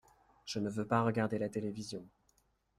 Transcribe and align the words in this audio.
Je 0.47 0.57
ne 0.59 0.71
veux 0.71 0.87
pas 0.87 1.03
regarder 1.03 1.37
la 1.37 1.47
télévision. 1.47 2.03